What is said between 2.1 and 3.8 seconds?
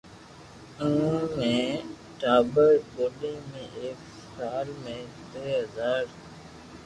ٽاٻر ٻودي ۾